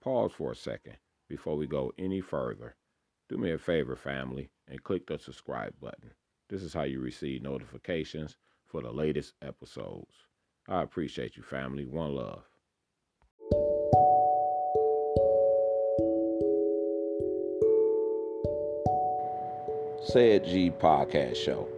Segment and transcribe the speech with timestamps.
[0.00, 0.96] pause for a second
[1.28, 2.76] before we go any further.
[3.28, 6.10] Do me a favor, family, and click the subscribe button.
[6.48, 8.36] This is how you receive notifications
[8.66, 10.14] for the latest episodes.
[10.68, 11.84] I appreciate you, family.
[11.84, 12.42] One love.
[20.02, 21.68] Said G Podcast Show.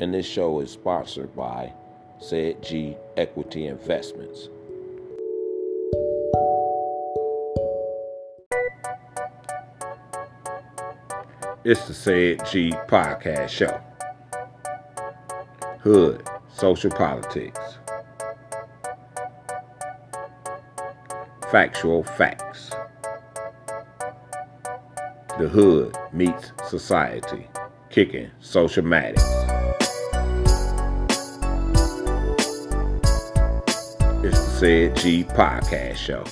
[0.00, 1.72] And this show is sponsored by
[2.18, 4.48] Said G Equity Investments.
[11.64, 13.80] It's the Said G Podcast Show.
[15.78, 17.60] Hood, social politics,
[21.52, 22.70] factual facts.
[25.38, 27.46] The hood meets society,
[27.90, 29.22] kicking social matters.
[34.24, 36.24] It's the Said G Podcast Show.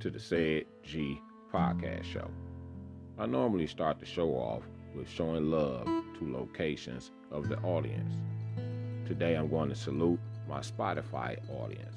[0.00, 1.20] To the Said G
[1.52, 2.30] Podcast Show.
[3.18, 4.62] I normally start the show off
[4.94, 8.14] with showing love to locations of the audience.
[9.06, 11.96] Today I'm going to salute my Spotify audience.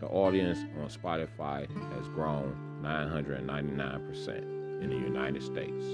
[0.00, 5.84] The audience on Spotify has grown 999% in the United States.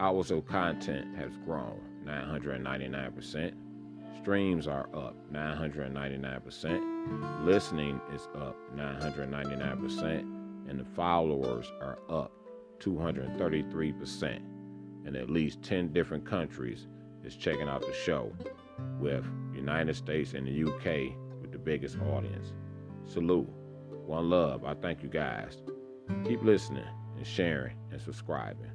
[0.00, 3.52] Of content has grown 999%.
[4.22, 7.44] Streams are up 999%.
[7.44, 10.20] Listening is up 999%.
[10.68, 12.32] And the followers are up
[12.80, 14.40] 233%.
[15.06, 16.88] And at least 10 different countries
[17.24, 18.32] is checking out the show,
[19.00, 22.52] with United States and the UK with the biggest audience.
[23.06, 23.48] Salute.
[24.06, 24.64] One love.
[24.64, 25.62] I thank you guys.
[26.24, 26.84] Keep listening
[27.16, 28.70] and sharing and subscribing.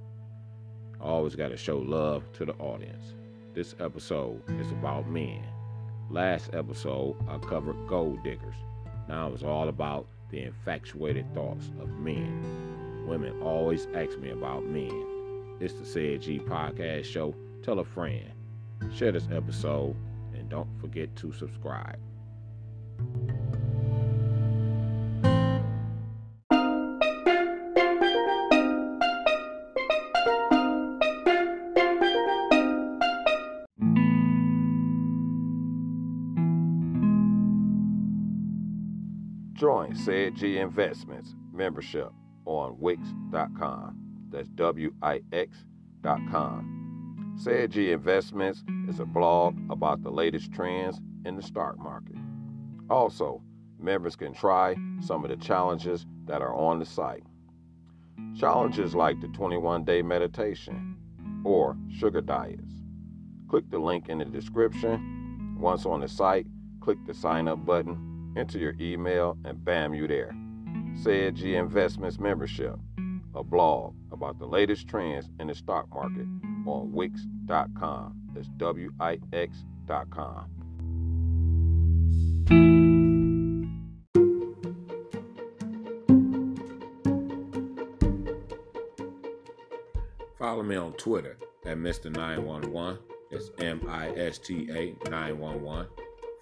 [1.01, 3.15] Always got to show love to the audience.
[3.53, 5.43] This episode is about men.
[6.09, 8.55] Last episode, I covered gold diggers.
[9.07, 13.05] Now it's all about the infatuated thoughts of men.
[13.07, 15.05] Women always ask me about men.
[15.59, 17.35] It's the Said G Podcast Show.
[17.61, 18.31] Tell a friend.
[18.91, 19.95] Share this episode
[20.33, 21.99] and don't forget to subscribe.
[39.63, 42.11] Join Said G Investments membership
[42.43, 43.97] on Wix.com.
[44.29, 46.57] That's W I X.com.
[47.37, 52.17] Said G Investments is a blog about the latest trends in the stock market.
[52.89, 53.41] Also,
[53.79, 57.23] members can try some of the challenges that are on the site.
[58.37, 60.97] Challenges like the 21 day meditation
[61.45, 62.81] or sugar diets.
[63.47, 65.55] Click the link in the description.
[65.57, 66.47] Once on the site,
[66.81, 70.35] click the sign up button, enter your email, and bam, you there.
[71.01, 72.75] Said G Investments membership,
[73.35, 76.27] a blog about the latest trends in the stock market
[76.67, 78.15] on Wix.com.
[78.33, 80.49] That's W I X.com.
[90.39, 92.99] Follow me on Twitter at Mr911.
[93.31, 95.87] That's M I S T A 911.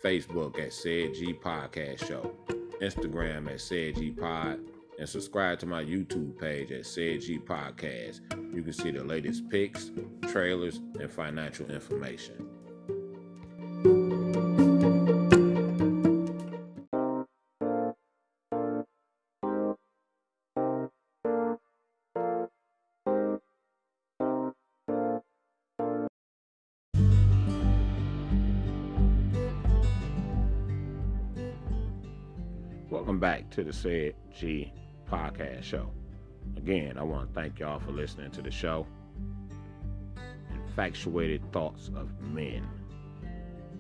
[0.04, 2.36] Facebook at Said G Podcast Show.
[2.82, 4.60] Instagram at Said G Pod.
[5.00, 8.22] And subscribe to my YouTube page at Said G Podcast.
[8.54, 9.92] You can see the latest pics,
[10.28, 12.51] trailers, and financial information.
[33.32, 34.74] Back to the Said G
[35.10, 35.90] Podcast Show.
[36.58, 38.86] Again, I want to thank y'all for listening to the show.
[40.68, 42.68] Infatuated thoughts of men.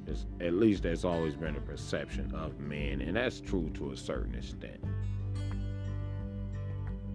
[0.07, 3.97] It's, at least there's always been a perception of men, and that's true to a
[3.97, 4.81] certain extent.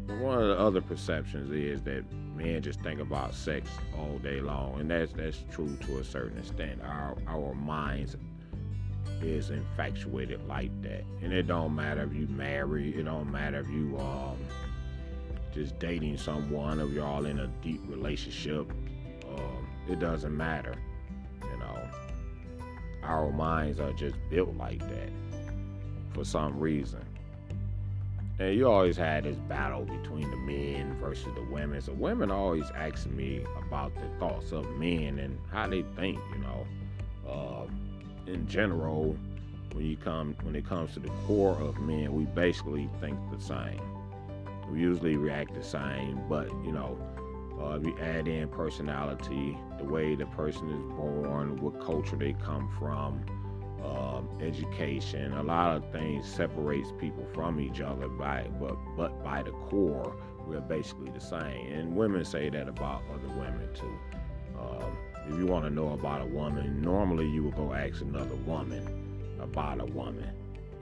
[0.06, 4.42] But one of the other perceptions is that men just think about sex all day
[4.42, 6.82] long, and that's that's true to a certain extent.
[6.82, 8.14] Our our minds
[9.22, 11.04] is infatuated like that.
[11.22, 14.36] And it don't matter if you marry, it don't matter if you um
[15.52, 18.70] just dating someone, if y'all in a deep relationship.
[19.28, 20.74] Um, it doesn't matter.
[21.42, 21.78] You know.
[23.02, 25.10] Our minds are just built like that
[26.12, 27.04] for some reason.
[28.38, 31.80] and you always had this battle between the men versus the women.
[31.80, 36.18] So women always asking me about the thoughts of men and how they think.
[36.34, 36.66] You know,
[37.30, 37.66] uh,
[38.26, 39.16] in general,
[39.72, 43.40] when you come when it comes to the core of men, we basically think the
[43.40, 43.80] same.
[44.70, 46.98] We usually react the same, but you know,
[47.60, 52.68] uh, we add in personality, the way the person is born, what culture they come
[52.78, 53.24] from
[53.84, 55.32] um, education.
[55.34, 60.16] A lot of things separates people from each other by but but by the core,
[60.46, 61.72] we're basically the same.
[61.72, 63.98] And women say that about other women too.
[64.58, 64.96] Um,
[65.28, 68.82] if you want to know about a woman, normally you would go ask another woman
[69.40, 70.30] about a woman.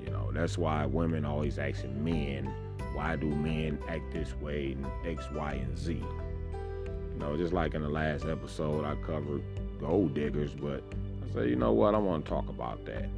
[0.05, 2.53] You know, that's why women always asking men,
[2.95, 5.95] why do men act this way in X, Y, and Z?
[5.95, 9.43] You know, just like in the last episode, I covered
[9.81, 10.83] gold diggers, but
[11.23, 13.09] I say, you know what, I want to talk about that.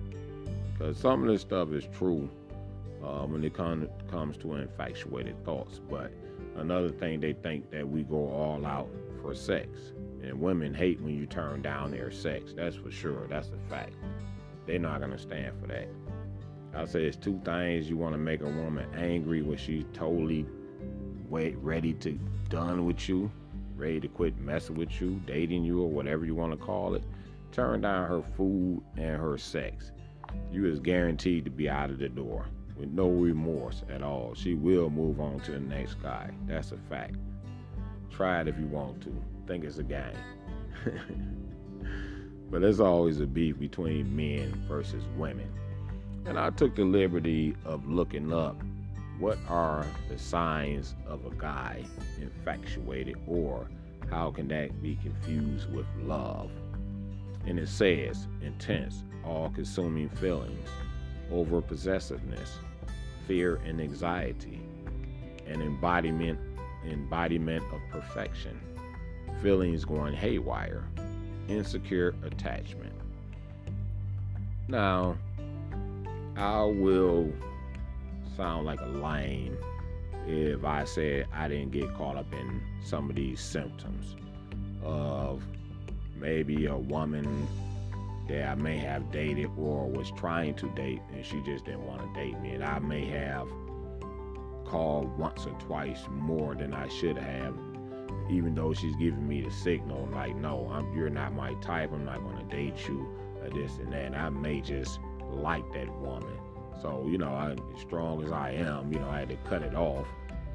[0.73, 2.29] Because some of this stuff is true
[3.03, 5.81] uh, when it comes to infatuated thoughts.
[5.91, 6.13] But
[6.57, 8.89] another thing, they think that we go all out
[9.23, 9.69] for sex.
[10.23, 12.53] And women hate when you turn down their sex.
[12.57, 13.27] That's for sure.
[13.29, 13.95] That's a fact.
[14.67, 15.89] They're not going to stand for that.
[16.75, 17.89] I say it's two things.
[17.89, 20.47] You want to make a woman angry when she's totally
[21.29, 22.19] wait, ready to
[22.49, 23.31] done with you,
[23.77, 27.03] ready to quit messing with you, dating you, or whatever you want to call it
[27.57, 29.91] turn down her food and her sex,
[30.53, 32.45] you is guaranteed to be out of the door
[32.79, 34.35] with no remorse at all.
[34.35, 36.31] She will move on to the next guy.
[36.47, 37.17] That's a fact.
[38.11, 39.25] Try it if you want to.
[39.47, 40.13] Think it's a game.
[42.51, 45.51] but there's always a beef between men versus women.
[46.25, 48.57] And I took the liberty of looking up
[49.19, 51.83] what are the signs of a guy
[52.21, 53.69] infatuated or
[54.11, 56.51] how can that be confused with love?
[57.47, 60.69] And it says intense, all consuming feelings,
[61.31, 62.59] over possessiveness,
[63.27, 64.61] fear and anxiety,
[65.47, 66.39] an embodiment
[66.85, 68.61] embodiment of perfection,
[69.43, 70.85] feelings going haywire,
[71.49, 72.93] insecure attachment.
[74.69, 75.17] Now,
[76.37, 77.33] I will
[78.37, 79.57] sound like a lame
[80.27, 84.17] if I said I didn't get caught up in some of these symptoms
[84.83, 85.43] of
[86.17, 87.47] maybe a woman
[88.29, 92.03] that I may have dated or was trying to date and she just didn't want
[92.03, 92.51] to date me.
[92.51, 93.49] And I may have
[94.65, 97.55] called once or twice more than I should have,
[98.31, 101.93] even though she's giving me the signal like, no, I'm, you're not my type.
[101.93, 103.09] I'm not going to date you,
[103.43, 104.07] or this and that.
[104.07, 104.99] And I may just
[105.31, 106.37] like that woman.
[106.83, 109.63] So, you know, I, as strong as I am, you know, I had to cut
[109.63, 110.07] it off.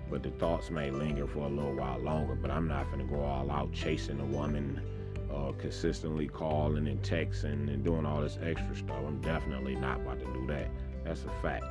[0.09, 2.36] But the thoughts may linger for a little while longer.
[2.36, 4.81] But I'm not going to go all out chasing a woman
[5.33, 8.97] uh, consistently calling and texting and doing all this extra stuff.
[9.07, 10.69] I'm definitely not about to do that.
[11.06, 11.63] That's a fact.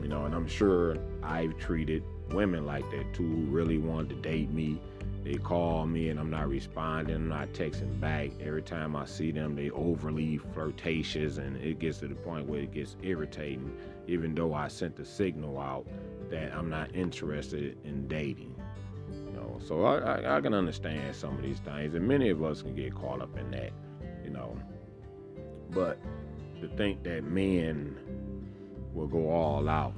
[0.00, 4.16] You know, and I'm sure I've treated women like that too who really wanted to
[4.16, 4.80] date me.
[5.24, 8.30] They call me and I'm not responding, I'm not texting back.
[8.40, 12.60] Every time I see them, they overly flirtatious and it gets to the point where
[12.60, 13.76] it gets irritating,
[14.06, 15.86] even though I sent the signal out
[16.30, 18.54] that I'm not interested in dating.
[19.66, 22.74] So I, I, I, can understand some of these things, and many of us can
[22.74, 23.72] get caught up in that,
[24.24, 24.56] you know.
[25.70, 25.98] But
[26.60, 27.96] to think that men
[28.94, 29.94] will go all out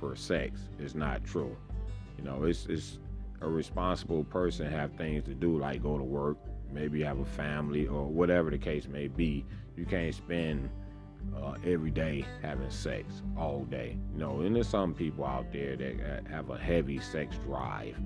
[0.00, 1.56] for sex is not true.
[2.18, 2.98] You know, it's it's
[3.40, 6.36] a responsible person have things to do like go to work,
[6.72, 9.44] maybe have a family or whatever the case may be.
[9.76, 10.70] You can't spend
[11.36, 13.96] uh, every day having sex all day.
[14.12, 17.96] You know, and there's some people out there that have a heavy sex drive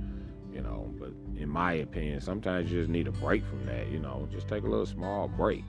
[0.56, 0.90] you know.
[0.98, 4.26] But in my opinion, sometimes you just need a break from that, you know.
[4.32, 5.62] Just take a little small break,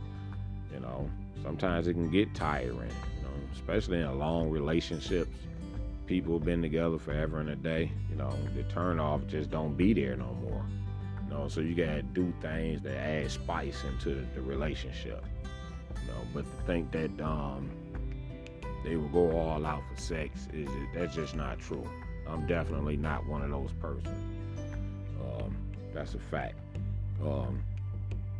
[0.74, 1.10] you know.
[1.44, 5.36] Sometimes it can get tiring, you know, especially in long relationships.
[6.08, 8.34] People have been together forever and a day, you know.
[8.56, 10.66] The turn off just don't be there no more,
[11.24, 11.48] you know.
[11.50, 16.22] So you gotta do things that add spice into the relationship, you know.
[16.34, 17.70] But to think that um,
[18.84, 21.88] they will go all out for sex is that's just not true.
[22.28, 24.08] I'm definitely not one of those persons.
[25.22, 25.56] Um,
[25.94, 26.56] That's a fact.
[27.22, 27.62] Um,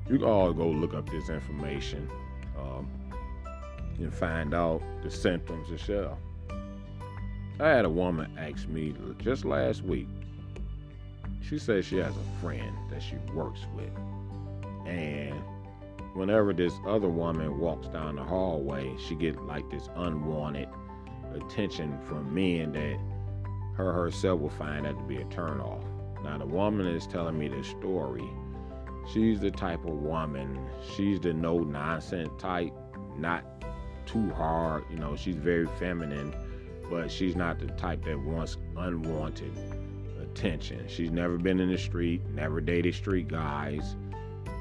[0.10, 2.10] you can all go look up this information
[2.58, 2.88] um,
[3.98, 6.18] and find out the symptoms yourself.
[7.60, 10.08] I had a woman ask me just last week.
[11.42, 13.90] She says she has a friend that she works with.
[14.86, 15.34] And
[16.14, 20.70] whenever this other woman walks down the hallway, she gets like this unwanted
[21.34, 23.00] attention from men that
[23.76, 25.84] her herself will find that to be a turnoff.
[26.24, 28.28] Now, the woman is telling me this story.
[29.12, 30.60] She's the type of woman,
[30.96, 32.74] she's the no nonsense type,
[33.18, 33.46] not
[34.06, 34.84] too hard.
[34.92, 36.34] You know, she's very feminine,
[36.90, 39.52] but she's not the type that wants unwanted
[40.22, 40.86] attention.
[40.88, 43.96] She's never been in the street, never dated street guys,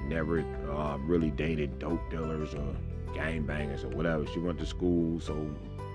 [0.06, 0.40] never
[0.70, 2.74] uh, really dated dope dealers or
[3.12, 4.26] gangbangers or whatever.
[4.26, 5.48] She went to school, so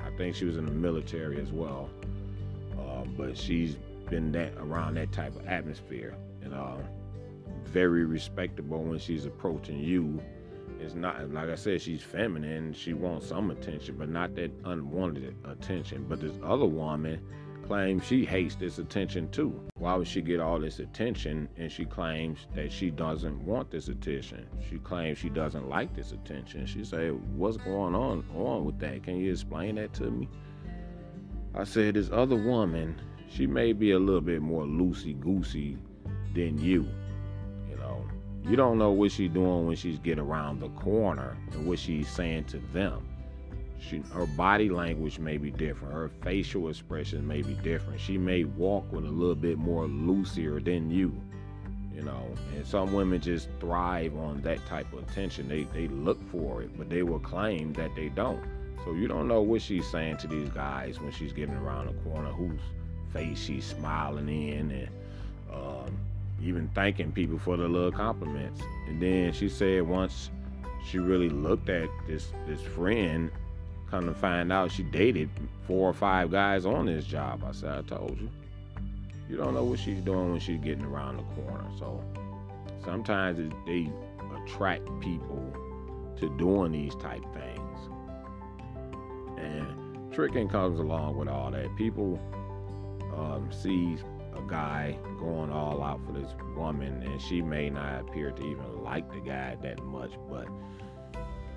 [0.03, 1.89] I think she was in the military as well.
[2.77, 3.75] Uh, but she's
[4.09, 6.77] been that around that type of atmosphere, and uh,
[7.65, 10.21] very respectable when she's approaching you.
[10.81, 12.73] It's not like I said, she's feminine.
[12.73, 16.05] She wants some attention, but not that unwanted attention.
[16.09, 17.21] But this other woman
[17.67, 19.57] claims she hates this attention too.
[19.75, 21.47] Why would she get all this attention?
[21.57, 24.47] And she claims that she doesn't want this attention.
[24.69, 26.65] She claims she doesn't like this attention.
[26.65, 29.03] She said, "What's going on on with that?
[29.03, 30.27] Can you explain that to me?"
[31.53, 35.77] I said, "This other woman, she may be a little bit more loosey goosey
[36.33, 36.87] than you.
[38.43, 42.09] You don't know what she's doing when she's get around the corner and what she's
[42.09, 43.07] saying to them."
[43.79, 45.93] She, her body language may be different.
[45.93, 47.99] Her facial expression may be different.
[47.99, 51.19] She may walk with a little bit more loosier than you,
[51.93, 52.27] you know.
[52.55, 55.47] And some women just thrive on that type of attention.
[55.47, 58.43] They they look for it, but they will claim that they don't.
[58.85, 62.09] So you don't know what she's saying to these guys when she's getting around the
[62.09, 62.61] corner, whose
[63.13, 64.89] face she's smiling in, and
[65.51, 65.97] um,
[66.43, 68.61] even thanking people for the little compliments.
[68.87, 70.29] And then she said once
[70.85, 73.31] she really looked at this this friend
[73.91, 75.29] Come to find out she dated
[75.67, 77.43] four or five guys on this job.
[77.45, 78.29] I said, I told you.
[79.29, 81.65] You don't know what she's doing when she's getting around the corner.
[81.77, 82.01] So
[82.85, 83.91] sometimes they
[84.33, 85.43] attract people
[86.19, 87.79] to doing these type things.
[89.37, 91.75] And tricking comes along with all that.
[91.75, 92.17] People
[93.13, 93.97] um, see
[94.41, 99.11] guy going all out for this woman, and she may not appear to even like
[99.11, 100.47] the guy that much, but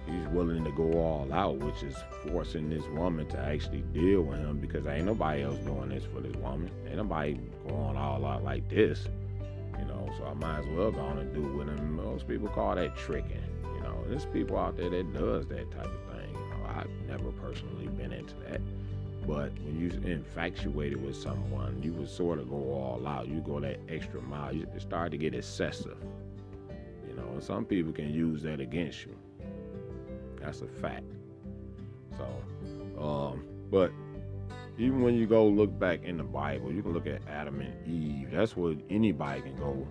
[0.07, 4.39] he's willing to go all out, which is forcing this woman to actually deal with
[4.39, 6.71] him because ain't nobody else doing this for this woman.
[6.87, 9.09] Ain't nobody going all out like this,
[9.79, 10.09] you know.
[10.19, 11.97] So I might as well go on and do with him.
[11.97, 13.43] Most people call that tricking,
[13.75, 14.05] you know.
[14.07, 16.33] There's people out there that does that type of thing.
[16.33, 18.61] You know, I've never personally been into that.
[19.27, 23.27] But when you infatuated with someone, you would sort of go all out.
[23.29, 24.55] You go that extra mile.
[24.55, 25.97] You start to get excessive.
[27.09, 29.17] You know, and some people can use that against you.
[30.41, 31.05] That's a fact.
[32.19, 33.91] So, um, but
[34.77, 37.89] even when you go look back in the Bible, you can look at Adam and
[37.89, 38.31] Eve.
[38.31, 39.87] That's what anybody can go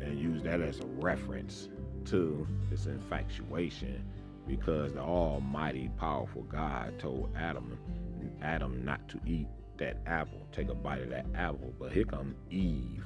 [0.00, 1.68] and use that as a reference
[2.06, 4.02] to this infatuation
[4.46, 7.78] because the almighty powerful God told Adam
[8.40, 9.46] Adam not to eat
[9.78, 11.72] that apple, take a bite of that apple.
[11.78, 13.04] But here come Eve.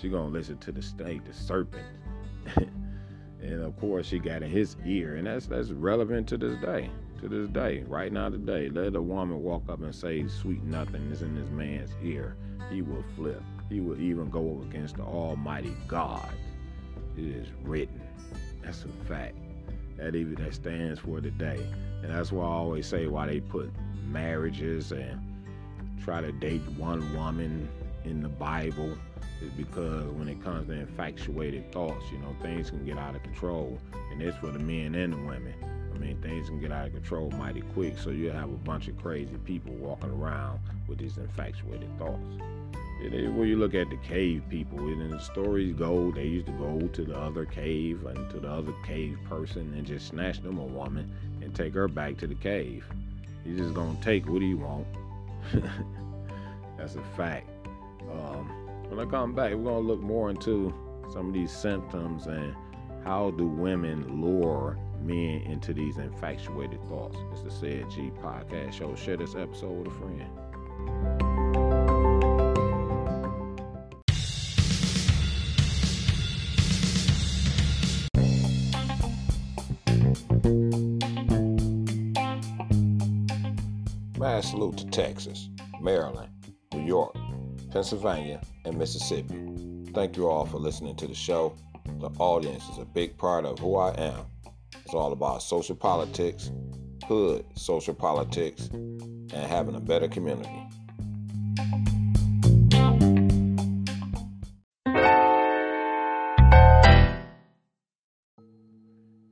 [0.00, 1.86] She gonna listen to the snake, the serpent.
[2.56, 5.16] and of course she got in his ear.
[5.16, 6.90] And that's that's relevant to this day
[7.20, 8.68] to this day right now today.
[8.68, 12.36] Let a woman walk up and say sweet nothing is in this man's ear.
[12.70, 13.42] He will flip.
[13.68, 16.28] He will even go against the almighty god.
[17.16, 18.00] It is written.
[18.62, 19.36] That's a fact.
[19.96, 21.66] That even that stands for today.
[22.02, 23.72] And that's why i always say why they put
[24.08, 25.20] marriages and
[26.02, 27.68] try to date one woman
[28.04, 28.96] in the bible
[29.42, 33.22] is because when it comes to infatuated thoughts, you know, things can get out of
[33.22, 33.78] control.
[34.10, 35.54] And it's for the men and the women.
[35.94, 37.98] I mean, things can get out of control mighty quick.
[37.98, 42.22] So you have a bunch of crazy people walking around with these infatuated thoughts.
[43.00, 46.80] when you look at the cave people, and the stories go, they used to go
[46.80, 50.64] to the other cave and to the other cave person and just snatch them a
[50.64, 51.12] woman
[51.42, 52.84] and take her back to the cave.
[53.48, 54.86] He's just gonna take what he want.
[56.76, 57.48] That's a fact.
[58.10, 58.46] Um,
[58.88, 60.74] when I come back, we're to look more into
[61.10, 62.54] some of these symptoms and
[63.04, 67.16] how do women lure men into these infatuated thoughts.
[67.32, 68.94] It's the Said G podcast show.
[68.94, 70.47] Share this episode with a friend.
[84.58, 85.50] Salute to Texas,
[85.80, 86.28] Maryland,
[86.74, 87.14] New York,
[87.70, 89.38] Pennsylvania, and Mississippi.
[89.94, 91.54] Thank you all for listening to the show.
[92.00, 94.26] The audience is a big part of who I am.
[94.84, 96.50] It's all about social politics,
[97.06, 100.66] hood social politics, and having a better community.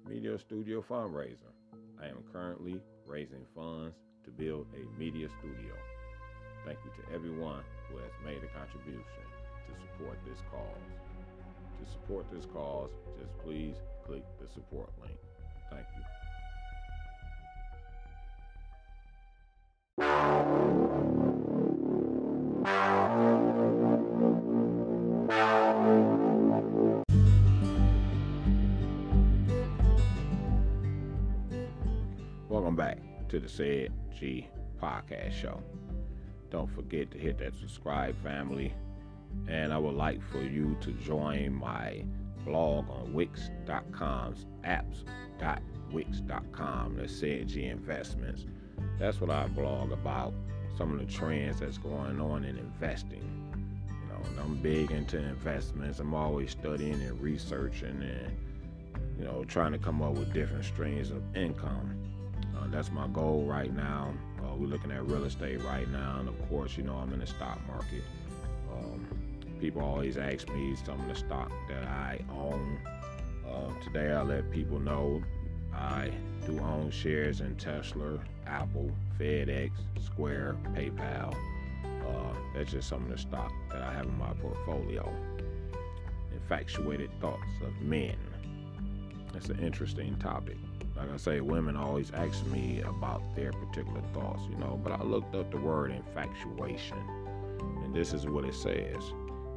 [0.09, 1.51] Media Studio Fundraiser.
[2.01, 5.73] I am currently raising funds to build a media studio.
[6.67, 9.25] Thank you to everyone who has made a contribution
[9.67, 10.91] to support this cause.
[11.79, 15.19] To support this cause, just please click the support link.
[15.71, 16.26] Thank you.
[33.37, 34.49] To the Said G
[34.83, 35.63] podcast show.
[36.51, 38.73] Don't forget to hit that subscribe family.
[39.47, 42.03] And I would like for you to join my
[42.47, 48.47] blog on Wix.com's apps.wix.com that said G Investments.
[48.99, 50.33] That's what I blog about
[50.79, 53.53] some of the trends that's going on in investing.
[53.89, 55.99] You know, I'm big into investments.
[55.99, 58.35] I'm always studying and researching and
[59.19, 61.96] you know trying to come up with different streams of income.
[62.57, 64.13] Uh, that's my goal right now.
[64.41, 67.21] Uh, we're looking at real estate right now, and of course, you know I'm in
[67.21, 68.03] the stock market.
[68.73, 69.07] Um,
[69.61, 72.79] people always ask me some of the stock that I own.
[73.49, 75.23] Uh, today, I let people know
[75.75, 76.11] I
[76.47, 79.71] do own shares in Tesla, Apple, FedEx,
[80.05, 81.35] Square, PayPal.
[81.85, 85.13] Uh, that's just some of the stock that I have in my portfolio.
[86.33, 88.17] Infatuated thoughts of men.
[89.33, 90.57] That's an interesting topic.
[90.97, 95.03] Like I say, women always ask me about their particular thoughts, you know, but I
[95.03, 96.99] looked up the word infatuation,
[97.85, 99.13] and this is what it says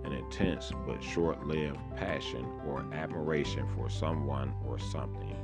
[0.06, 5.36] an intense but short lived passion or admiration for someone or something.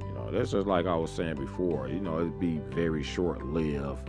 [0.00, 3.44] You know, this is like I was saying before, you know, it'd be very short
[3.44, 4.08] lived.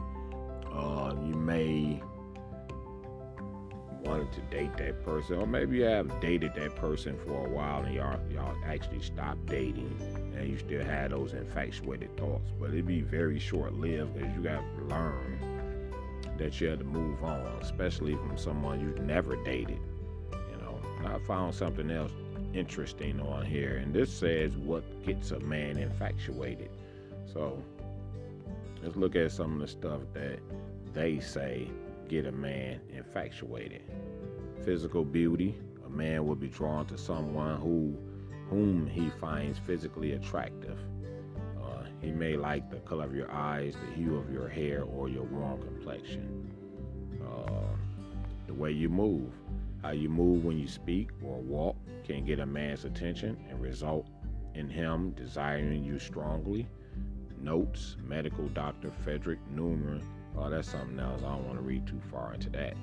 [0.72, 2.02] Uh, you may
[4.06, 7.84] wanted to date that person, or maybe you have dated that person for a while
[7.84, 9.98] and y'all y'all actually stopped dating
[10.36, 12.52] and you still had those infatuated thoughts.
[12.60, 15.40] But it'd be very short lived because you got to learn
[16.38, 19.80] that you had to move on, especially from someone you've never dated.
[20.32, 22.12] You know, I found something else
[22.54, 26.70] interesting on here, and this says what gets a man infatuated.
[27.32, 27.62] So
[28.84, 30.40] let's look at some of the stuff that
[30.94, 31.70] they say
[32.08, 33.82] get a man infatuated.
[34.64, 35.56] Physical beauty.
[35.86, 37.96] A man will be drawn to someone who
[38.56, 40.80] whom he finds physically attractive.
[41.62, 45.10] Uh, he may like the color of your eyes, the hue of your hair, or
[45.10, 46.50] your warm complexion.
[47.22, 47.76] Uh,
[48.48, 49.34] the way you move.
[49.82, 54.08] How you move when you speak or walk can get a man's attention and result
[54.54, 56.66] in him desiring you strongly.
[57.42, 60.02] Notes, medical doctor Frederick Newman
[60.38, 61.22] Oh, that's something else.
[61.24, 62.76] I don't want to read too far into that.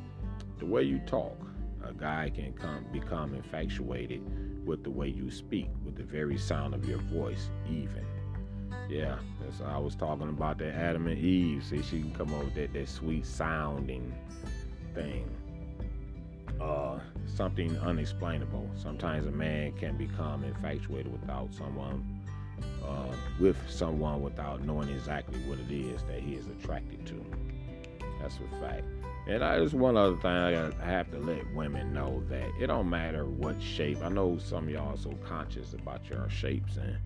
[0.59, 1.37] The way you talk,
[1.85, 4.23] a guy can come become infatuated
[4.67, 8.05] with the way you speak, with the very sound of your voice, even.
[8.89, 9.19] Yeah,
[9.65, 11.65] I was talking about that Adam and Eve.
[11.65, 14.15] See, she can come up with that, that sweet sounding
[14.95, 15.29] thing.
[16.61, 18.71] Uh, something unexplainable.
[18.77, 22.21] Sometimes a man can become infatuated without someone,
[22.87, 27.25] uh, with someone without knowing exactly what it is that he is attracted to.
[28.21, 28.85] That's a fact.
[29.27, 32.91] And I just one other thing I, have to let women know that it don't
[32.91, 33.99] matter what shape.
[34.03, 36.97] I know some of y'all so conscious about your shapes and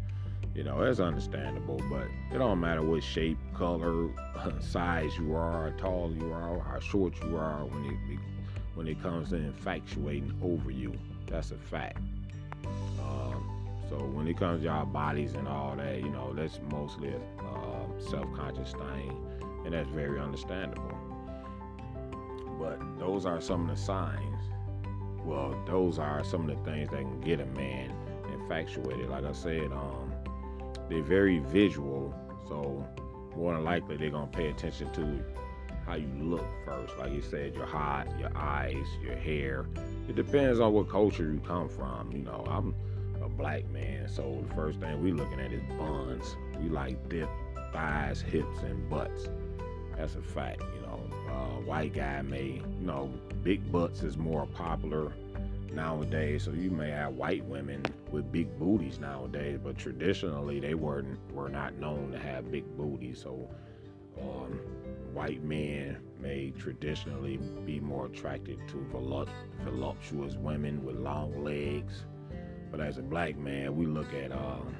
[0.55, 4.09] you know it's understandable, but it don't matter what shape, color,
[4.61, 8.18] size you are, how tall you are, how short you are when it
[8.74, 10.94] when it comes to infatuating over you.
[11.26, 11.98] That's a fact.
[13.00, 17.11] Um, so when it comes to our bodies and all that, you know, that's mostly
[17.11, 20.95] a uh, self-conscious thing, and that's very understandable.
[22.59, 24.42] But those are some of the signs.
[25.25, 27.92] Well, those are some of the things that can get a man
[28.33, 29.09] infatuated.
[29.11, 30.12] Like I said, um,
[30.88, 32.14] they're very visual,
[32.49, 32.87] so
[33.37, 35.25] more than likely they're gonna pay attention to
[35.85, 36.97] how you look first.
[36.99, 39.66] Like you said, your height, your eyes, your hair.
[40.09, 42.12] It depends on what culture you come from.
[42.12, 42.75] You know, I'm
[43.23, 46.37] a black man, so the first thing we looking at is buns.
[46.61, 47.29] We like dip,
[47.73, 49.29] thighs, hips, and butts.
[49.97, 50.95] That's a fact, you know.
[51.29, 55.12] Uh, white guy may, you know, big butts is more popular
[55.72, 56.44] nowadays.
[56.44, 61.48] So you may have white women with big booties nowadays, but traditionally they weren't were
[61.48, 63.22] not known to have big booties.
[63.22, 63.48] So
[64.20, 64.59] um,
[65.12, 68.87] white men may traditionally be more attracted to
[69.64, 72.05] voluptuous women with long legs.
[72.70, 74.74] But as a black man, we look at um,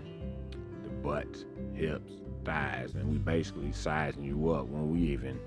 [0.83, 1.45] the butt,
[1.75, 2.13] hips,
[2.45, 5.39] thighs, and we basically sizing you up when we even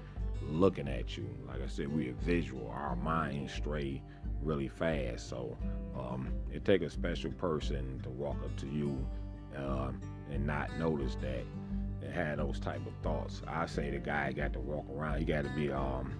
[0.47, 1.27] looking at you.
[1.47, 2.69] Like I said, we are visual.
[2.69, 4.01] Our minds stray
[4.41, 5.29] really fast.
[5.29, 5.57] So
[5.97, 9.05] um, it take a special person to walk up to you
[9.57, 9.91] uh,
[10.31, 11.43] and not notice that
[12.01, 13.41] and have those type of thoughts.
[13.47, 15.19] I say the guy got to walk around.
[15.19, 16.13] He got to be um,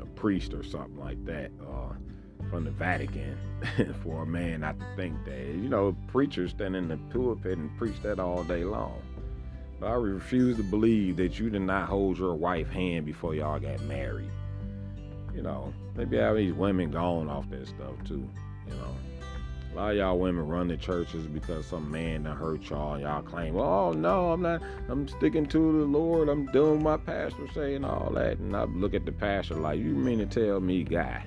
[0.00, 1.94] a priest or something like that uh,
[2.50, 3.36] from the Vatican
[4.02, 5.38] for a man not to think that.
[5.38, 9.00] You know, preachers stand in the pulpit and preach that all day long.
[9.80, 13.58] But I refuse to believe that you did not hold your wife hand before y'all
[13.58, 14.30] got married.
[15.34, 18.28] You know, maybe have these women gone off that stuff too,
[18.66, 18.94] you know.
[19.72, 23.00] A lot of y'all women run the churches because some man done hurt y'all.
[23.00, 24.62] Y'all claim, oh no, I'm not.
[24.88, 26.28] I'm sticking to the Lord.
[26.28, 28.38] I'm doing my pastor saying all that.
[28.38, 31.26] And I look at the pastor like, you mean to tell me, guy,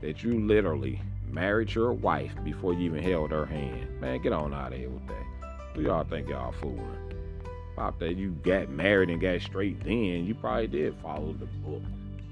[0.00, 4.00] that you literally married your wife before you even held her hand?
[4.00, 5.74] Man, get on out of here with that.
[5.74, 7.13] Do y'all think y'all fooling?
[7.76, 11.82] Pop that you got married and got straight then, you probably did follow the book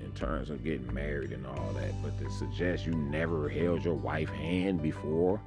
[0.01, 1.91] in terms of getting married and all that.
[2.03, 5.41] But to suggest you never held your wife hand before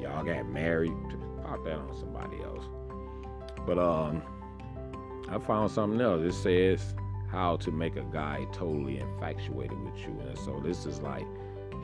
[0.00, 0.92] y'all got married,
[1.44, 2.64] pop that on somebody else.
[3.66, 4.22] But um,
[5.28, 6.22] I found something else.
[6.22, 6.94] It says
[7.30, 11.26] how to make a guy totally infatuated with you, and so this is like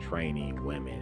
[0.01, 1.01] training women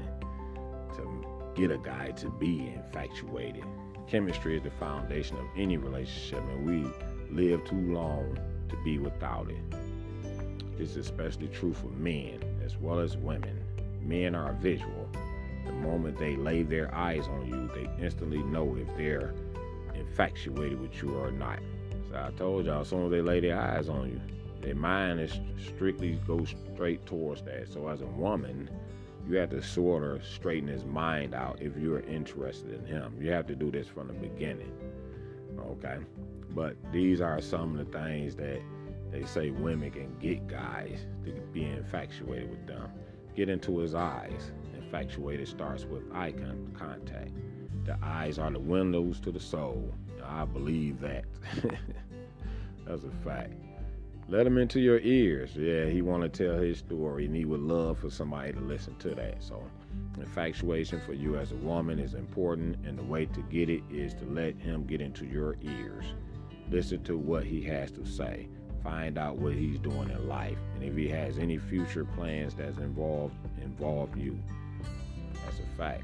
[0.95, 3.63] to get a guy to be infatuated.
[4.07, 6.87] Chemistry is the foundation of any relationship, and we
[7.31, 8.37] live too long
[8.69, 10.77] to be without it.
[10.77, 13.63] This is especially true for men as well as women.
[14.01, 15.09] Men are visual.
[15.65, 19.33] The moment they lay their eyes on you, they instantly know if they're
[19.95, 21.59] infatuated with you or not.
[22.09, 24.21] So I told y'all, as soon as they lay their eyes on you,
[24.61, 27.71] their mind is strictly goes straight towards that.
[27.71, 28.69] So as a woman,
[29.27, 33.17] you have to sort of straighten his mind out if you're interested in him.
[33.19, 34.71] You have to do this from the beginning.
[35.59, 35.97] Okay?
[36.51, 38.61] But these are some of the things that
[39.11, 42.89] they say women can get guys to be infatuated with them.
[43.35, 44.51] Get into his eyes.
[44.77, 46.33] Infatuated starts with eye
[46.73, 47.31] contact.
[47.85, 49.93] The eyes are the windows to the soul.
[50.23, 51.25] I believe that.
[52.87, 53.53] That's a fact.
[54.27, 55.55] Let him into your ears.
[55.55, 58.95] Yeah, he want to tell his story, and he would love for somebody to listen
[58.97, 59.43] to that.
[59.43, 59.63] So,
[60.17, 64.15] infatuation for you as a woman is important, and the way to get it is
[64.15, 66.05] to let him get into your ears.
[66.71, 68.47] Listen to what he has to say.
[68.83, 72.79] Find out what he's doing in life, and if he has any future plans that's
[72.79, 74.39] involved involve you.
[75.43, 76.03] That's a fact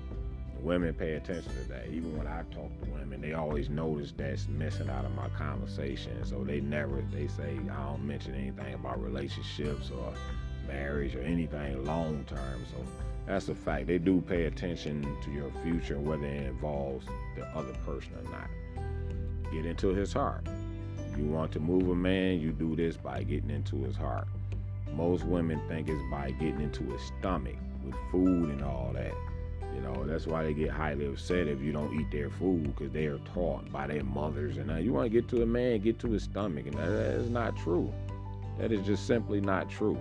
[0.61, 1.87] women pay attention to that.
[1.87, 6.23] Even when I talk to women, they always notice that's missing out of my conversation.
[6.23, 10.13] So they never they say I don't mention anything about relationships or
[10.67, 12.65] marriage or anything long term.
[12.71, 12.83] So
[13.25, 13.87] that's a fact.
[13.87, 18.49] They do pay attention to your future, whether it involves the other person or not.
[19.51, 20.47] Get into his heart.
[21.17, 24.27] You want to move a man, you do this by getting into his heart.
[24.93, 29.13] Most women think it's by getting into his stomach with food and all that.
[29.75, 32.91] You know, that's why they get highly upset if you don't eat their food because
[32.91, 34.57] they are taught by their mothers.
[34.57, 36.65] And now you want to get to a man, get to his stomach.
[36.65, 37.91] And that is not true.
[38.59, 39.97] That is just simply not true.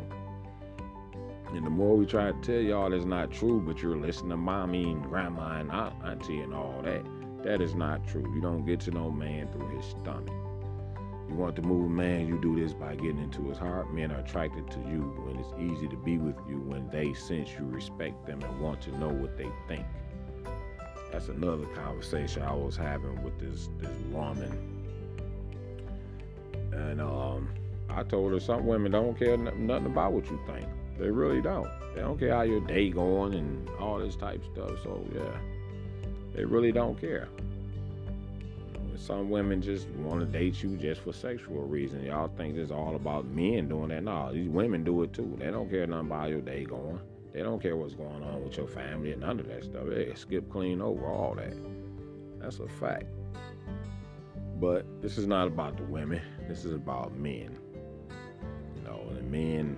[1.52, 4.36] And the more we try to tell y'all that's not true, but you're listening to
[4.36, 7.04] mommy and grandma and auntie and all that,
[7.42, 8.30] that is not true.
[8.34, 10.49] You don't get to know man through his stomach.
[11.30, 13.94] You want to move a man, you do this by getting into his heart.
[13.94, 17.50] Men are attracted to you when it's easy to be with you, when they sense
[17.56, 19.86] you respect them and want to know what they think.
[21.12, 24.76] That's another conversation I was having with this this woman.
[26.72, 27.50] And um,
[27.88, 30.66] I told her some women don't care nothing about what you think.
[30.98, 31.70] They really don't.
[31.94, 34.82] They don't care how your day going and all this type stuff.
[34.82, 35.38] So yeah,
[36.34, 37.28] they really don't care.
[39.00, 42.04] Some women just want to date you just for sexual reasons.
[42.04, 44.02] Y'all think it's all about men doing that.
[44.02, 45.36] No, these women do it too.
[45.38, 47.00] They don't care nothing about your day going.
[47.32, 49.84] They don't care what's going on with your family and none of that stuff.
[49.88, 51.54] They skip clean over all that.
[52.40, 53.06] That's a fact.
[54.60, 56.20] But this is not about the women.
[56.46, 57.56] This is about men.
[58.76, 59.76] You know, and men.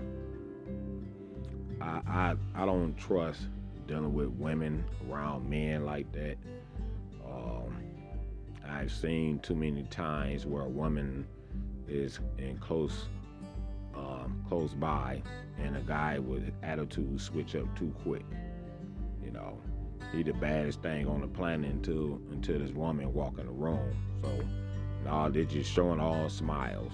[1.80, 3.42] I I I don't trust
[3.86, 6.38] dealing with women around men like that.
[8.68, 11.26] I've seen too many times where a woman
[11.88, 13.08] is in close
[13.94, 15.22] um, close by
[15.58, 18.24] and a guy with attitude switch up too quick.
[19.22, 19.58] You know,
[20.12, 23.96] he the baddest thing on the planet until until this woman walk in the room.
[24.22, 24.30] So
[25.04, 26.92] no, they're just showing all smiles.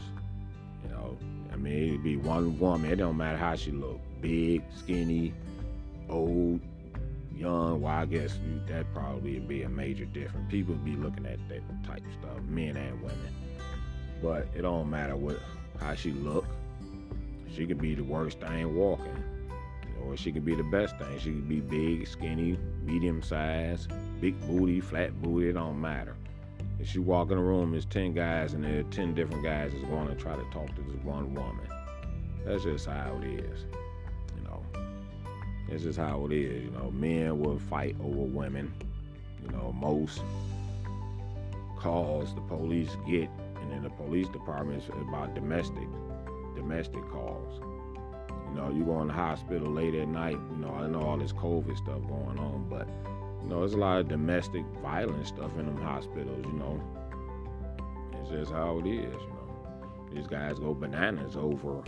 [0.82, 1.18] You know,
[1.52, 2.90] I mean it'd be one woman.
[2.90, 5.34] It don't matter how she look, big, skinny,
[6.08, 6.60] old,
[7.38, 10.50] young, well, I guess that probably would be a major difference.
[10.50, 13.34] People be looking at that type stuff, men and women.
[14.22, 15.38] But it don't matter what
[15.80, 16.44] how she look.
[17.54, 19.22] She could be the worst thing walking,
[20.02, 21.18] or she could be the best thing.
[21.18, 23.88] She could be big, skinny, medium size,
[24.20, 25.50] big booty, flat booty.
[25.50, 26.16] It don't matter.
[26.80, 29.72] If she walk in a room, there's ten guys, and there are ten different guys
[29.72, 31.66] that's going to try to talk to this one woman.
[32.44, 33.64] That's just how it is.
[35.68, 36.64] This is how it is.
[36.64, 38.72] You know, men will fight over women.
[39.42, 40.22] You know, most
[41.76, 43.28] calls the police get,
[43.60, 45.86] and in the police department is about domestic,
[46.56, 47.60] domestic calls.
[48.48, 50.38] You know, you go in the hospital late at night.
[50.50, 52.88] You know, I know all this COVID stuff going on, but
[53.42, 56.80] you know, there's a lot of domestic violence stuff in them hospitals, you know.
[58.20, 60.14] It's just how it is, you know.
[60.14, 61.82] These guys go bananas over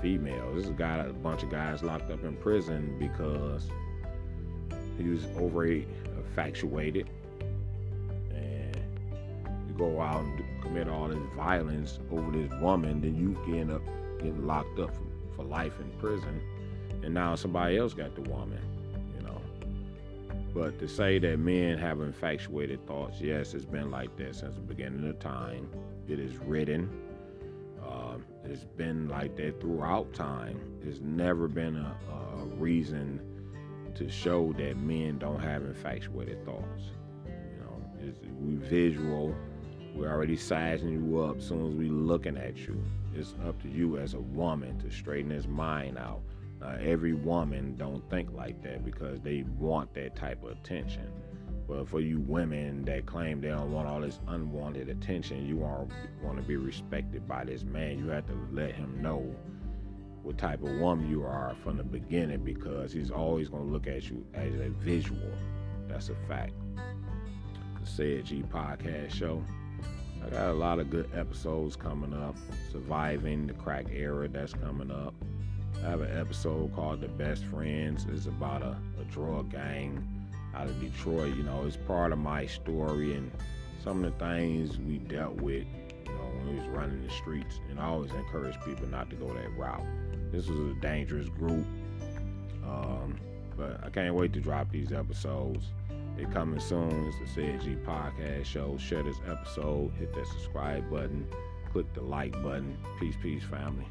[0.00, 0.56] females.
[0.56, 3.68] This is a guy, a bunch of guys locked up in prison because
[4.98, 7.08] he was over infatuated
[8.34, 8.76] and
[9.68, 13.82] you go out and commit all this violence over this woman, then you end up
[14.18, 16.40] getting locked up for, for life in prison,
[17.02, 18.60] and now somebody else got the woman,
[19.16, 19.40] you know.
[20.54, 24.60] But to say that men have infatuated thoughts, yes, it's been like that since the
[24.60, 25.68] beginning of time.
[26.08, 26.90] It is written.
[27.82, 30.60] Uh, it's been like that throughout time.
[30.82, 33.20] There's never been a, a reason
[33.94, 36.84] to show that men don't have infatuated thoughts.
[37.26, 39.34] You know, we visual.
[39.94, 42.82] We're already sizing you up as soon as we looking at you.
[43.14, 46.22] It's up to you as a woman to straighten his mind out.
[46.80, 51.10] Every woman don't think like that because they want that type of attention.
[51.70, 55.92] But for you women that claim they don't want all this unwanted attention, you want
[56.20, 57.96] want to be respected by this man.
[57.96, 59.32] You have to let him know
[60.24, 63.86] what type of woman you are from the beginning because he's always going to look
[63.86, 65.30] at you as a visual.
[65.86, 66.54] That's a fact.
[66.74, 69.40] The Said G podcast show.
[70.26, 72.34] I got a lot of good episodes coming up.
[72.72, 75.14] Surviving the crack era that's coming up.
[75.84, 78.06] I have an episode called The Best Friends.
[78.12, 80.19] It's about a, a drug gang
[80.54, 81.36] out of Detroit.
[81.36, 83.30] You know, it's part of my story and
[83.82, 85.64] some of the things we dealt with,
[86.06, 87.60] you know, when we was running the streets.
[87.70, 89.86] And I always encourage people not to go that route.
[90.32, 91.66] This was a dangerous group.
[92.64, 93.18] Um,
[93.56, 95.66] but I can't wait to drop these episodes.
[96.16, 97.06] They're coming soon.
[97.06, 98.76] It's the Said G Podcast Show.
[98.78, 101.26] Share this episode, hit that subscribe button,
[101.72, 102.76] click the like button.
[102.98, 103.86] Peace, peace, family.